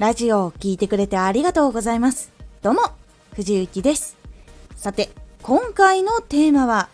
[0.00, 2.32] ラジオを聴いてくれてありがとうございます。
[2.62, 2.80] どうも、
[3.34, 4.16] 藤幸です。
[4.74, 5.10] さて、
[5.42, 6.88] 今回のテーマは、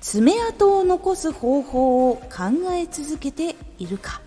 [0.00, 4.20] 爪痕を残す方法を考え続けているか。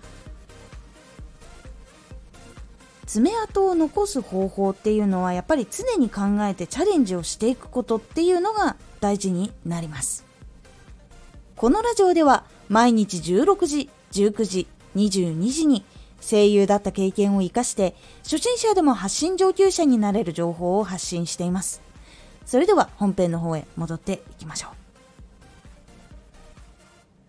[3.05, 10.26] 爪痕を残す方法っていうのはやっぱり常に考えてチャレンジをしていくことっていうのが大事になります
[11.58, 15.84] このラジオでは毎日16時19時22時に
[16.21, 21.81] 声優だった経験を生かして初心者でも発信上級者になれる情報を発信しています。
[22.45, 24.81] それでは本編の方へ戻っていきましょう。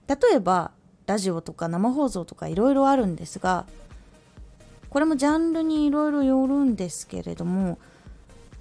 [0.09, 0.73] 例えば
[1.06, 3.66] ラジオとか生放送とかいろいろあるんですが
[4.91, 7.78] これもジャンルにいろいろよるんですけれども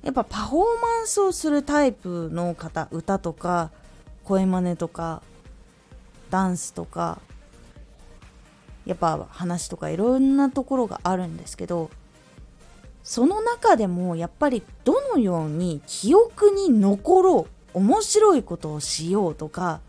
[0.02, 3.72] やっぱパフォーマンスをするタイプの方歌とか
[4.23, 5.22] 声真似とか
[6.30, 7.20] ダンスとか
[8.85, 11.92] やっぱ話とかいろんなところがあるんですけど
[13.03, 19.81] その中でもやっぱりどのように記憶に残ろう面白いことをしようとか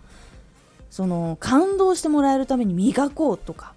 [0.90, 3.74] その感動してもらえるために磨こうとか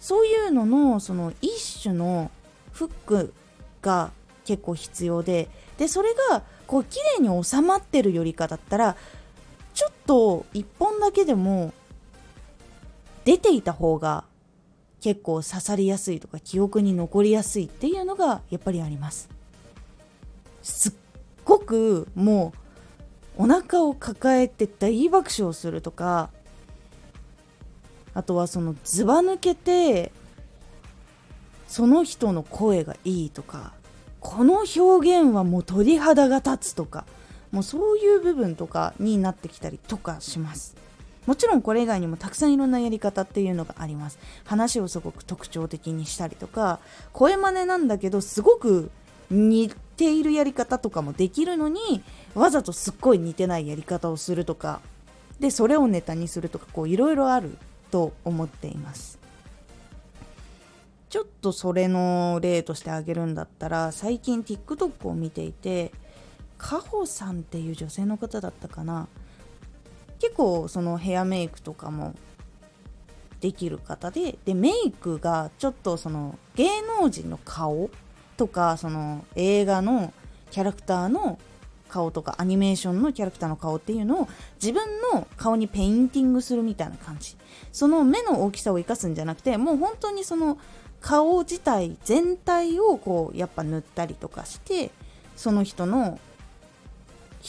[0.00, 2.30] そういうののその一種の
[2.72, 3.34] フック
[3.80, 4.10] が
[4.44, 8.96] 結構必要ででそれがこう綺麗に収まってるよりかだったら
[9.74, 11.72] ちょっと一本だけでも
[13.24, 14.24] 出ていた方が
[15.00, 19.28] 結構刺さりやすいとか記憶に残りやすいっていうのがやっぱりあります。
[20.62, 20.92] すっ
[21.44, 22.54] ごくも
[23.36, 26.30] うお腹を抱えて大爆笑するとか
[28.14, 30.12] あとはそのずば抜けて
[31.66, 33.72] その人の声がいいとか
[34.20, 37.04] この表現はもう鳥肌が立つとか
[37.50, 40.76] もうそういう部分とかになってきたりとかします。
[41.26, 44.18] もちろんこれ以外にもたくさんいろんなやり方っていうのがあります。
[44.44, 46.80] 話をすごく特徴的にしたりとか
[47.12, 48.90] 声真似なんだけどすごく
[49.30, 52.02] 似ているやり方とかもできるのに
[52.34, 54.80] わざとすっごい似てないやり方をするとか
[55.40, 57.56] でそれをネタにするとかこういろいろある
[57.90, 59.18] と思っています。
[61.08, 65.92] ちょっとそれの例として挙げるんだったら最近 TikTok を見ていて
[66.58, 69.06] かほさんっていう女性の方だったかな。
[70.24, 72.14] 結構そのヘアメイクとかも
[73.42, 77.90] できる方ででメイクがちょっとその芸能人の顔
[78.38, 80.14] とかその映画の
[80.50, 81.38] キャラクターの
[81.90, 87.36] 顔とかアニメーションのキャラクターの顔っていうのを自分の顔にペインティングするみたいな感じ。
[87.70, 90.56] その目の大きさを生かすんじゃなくてもう本当にその
[91.02, 94.90] 顔自体全体をこうやっぱ塗ったりとかして
[95.36, 96.18] その人の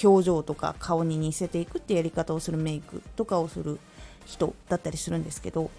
[0.03, 3.79] 表情とか顔に似せていくってやり方をするメイクとかをする
[4.25, 5.71] 人だったりするんですけど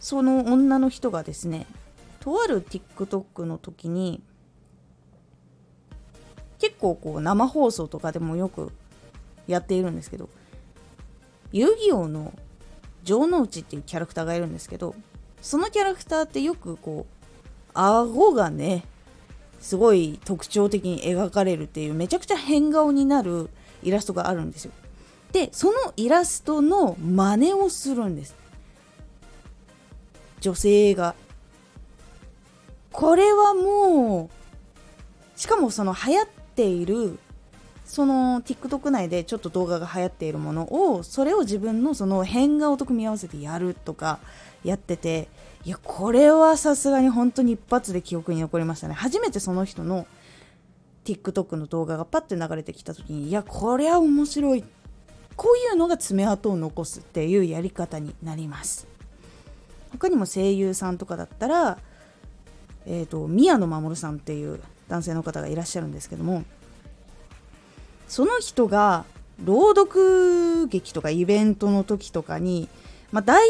[0.00, 1.66] その女の人がですね
[2.20, 4.22] とある TikTok の時に
[6.58, 8.72] 結構こう生放送とかでもよく
[9.46, 10.28] やっているんですけど
[11.52, 12.32] 遊戯王の
[13.04, 14.94] 城之内っていうキャラクターがいるんですけど
[15.42, 18.84] そのキャラクターってよくこう顎がね
[19.60, 23.48] すごい特徴的に描かれるっていうめちゃくちゃ変顔になる
[23.82, 24.72] イラストがあるんですよ。
[25.32, 28.36] でそのイラストの真似をするんです。
[30.40, 31.14] 女性が。
[32.92, 34.30] これはも
[35.36, 37.18] うしかもその流行っている
[37.84, 44.18] その TikTok 内でちょっと動画が流行っているものをそれを自分のその変顔と組み合わせてやるとか
[44.64, 45.28] やってて
[45.64, 48.94] いやこれはさすがに本当に一発で記憶に残りましたね。
[48.94, 50.06] 初めてその人の
[51.04, 54.64] TikTok の動画がパッて流れてきた時にいやこれは面白い。
[55.36, 58.86] こういうのが爪痕を残すっていうやり方になります。
[59.90, 61.78] 他にも声優さんとかだったら
[62.86, 66.44] えーと、宮野守さんっていう男性の方がいらっしゃるんですけども
[68.14, 69.06] その人が
[69.42, 72.68] 朗読劇とかイベントの時とかに、
[73.10, 73.42] まあ、台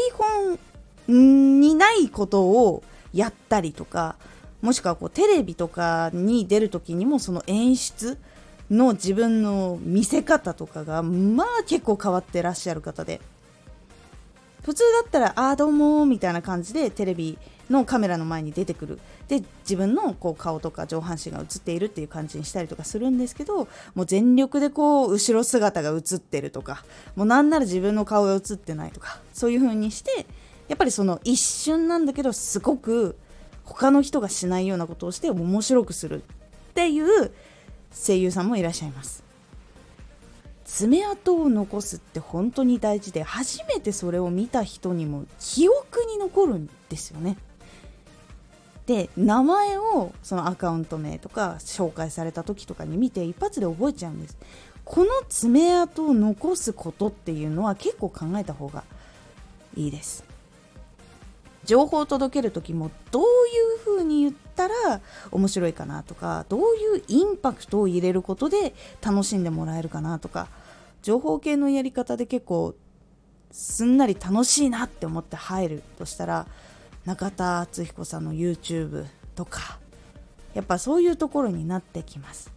[1.07, 2.83] 本にないことを
[3.13, 4.15] やったりとか
[4.63, 8.17] もしくはこうテレビとかに出る時にもその演出
[8.71, 13.21] の自分の見せ方とかがまあ結構変わってらっしゃる方で。
[14.63, 17.37] 普通だったら「ああどうも」みたいな感じでテレビ
[17.69, 18.99] のカメラの前に出てくる。
[19.27, 26.83] で自分のこう顔とか上半身が映っているっていう感じにしたりとかするんですけどもう全力でこう後ろ姿が映ってるとか
[27.15, 30.27] もうなんなら自分の顔が映ってないとかそういう風にして
[30.67, 33.17] やっぱりその一瞬なんだけどすごく
[33.63, 37.31] 他の人がしないようなことをして面白くするっていう
[37.91, 39.23] 声優さんもいらっしゃいます。
[40.65, 47.37] 爪痕を残すって本当に大事で初めてそれを見た人にも記憶に残るんですよね。
[48.85, 54.37] で名前をそのアカウント名とか紹介された時とかに見て一発で覚えちゃうんです。
[54.83, 58.83] この爪痕を残すことっていうのは結構考えた方が
[59.75, 60.23] いいです。
[61.65, 70.47] 情報を届ける時もどういう風に言ったら面白いかなとかどういうインパクトを入れることで楽しんでもらえるかなとか
[71.01, 72.75] 情報系のやり方で結構
[73.51, 76.45] すんなり楽しいなって思って入るとしたら
[77.05, 79.05] 中田敦彦さんの YouTube
[79.35, 79.79] とか
[80.55, 82.51] やっぱそういうところになってきます。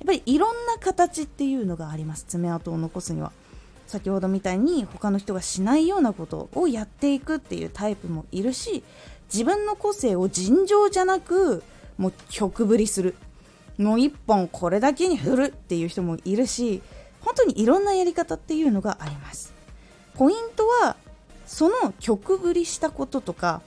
[0.00, 2.24] やっぱりいろんな形っていうのがあります。
[2.28, 3.32] 爪痕を残すには。
[3.86, 8.82] 先ほどみたいに他の人がしないようなことをやっていくっていうタイプもいるし
[9.32, 11.62] 自分の個性を尋常じゃなく
[11.96, 13.14] もう曲振りする。
[13.78, 16.82] もう一本これだけに振るっていう人もいるし
[17.20, 19.54] 本当にいろんなやり方っていうのがあります。
[20.14, 20.96] ポイントは
[21.46, 23.62] その曲振りしたこととか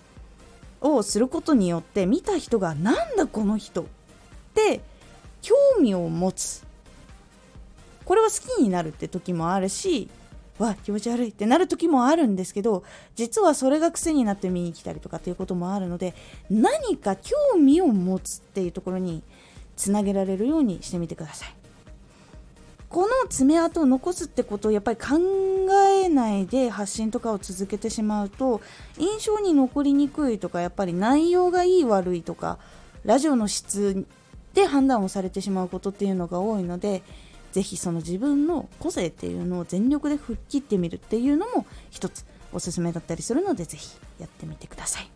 [0.82, 3.86] をすることによって見た人がなんだこの人っ
[4.54, 4.82] て
[5.42, 6.64] 興味を持つ。
[8.06, 10.10] これは好きになるって時もあるし
[10.58, 12.84] わ気持ち悪いってなる時もあるんですけど
[13.16, 16.16] 実はそれが癖になって見に来たりとかっていうこともあるので
[16.50, 19.22] 何か興味を持つっていうところに
[19.76, 21.59] つなげられるようにしてみてください。
[22.90, 25.18] この爪痕を残すってことをやっぱり考
[26.04, 28.62] えないで発信とかを続けてしまうと
[28.98, 32.58] 印象に残りにくいとかやっぱり内容がいい悪いとか
[33.06, 34.06] ラジオの質
[34.56, 37.04] で判断をされてしまうことっていうのが多いので
[37.52, 45.10] ぜひその自分の個性っていうのを全力で吹っ切ってみるっていうのも一つおすすめだったりするのでぜひやってみてください。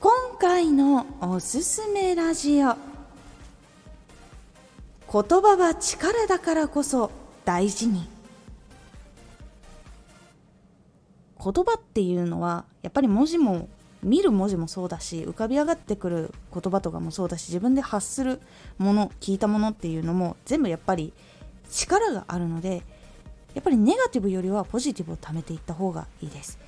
[0.00, 2.97] 今回のおすすめラジオ。
[5.10, 7.10] 言葉は力だからこそ
[7.44, 8.06] 大事に。
[11.42, 13.68] 言葉っていうのはやっぱり文字も
[14.02, 18.40] 見る文字もそうだし浮かび上がってくる言葉とかもそうだし自分で発する
[18.76, 21.12] もの聞いたものっていうのも全部やっぱり
[21.70, 22.82] 力があるので
[23.54, 26.58] やっぱりネガティブよりはポジティブを貯めていった方がいいです。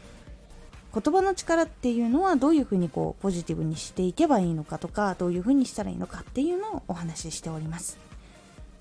[0.93, 8.10] 言葉の力っていうのはどういうふうにこうポジティブにしていけばいいのかとかどういうふうにしたらいいのかっていうのをお話ししております。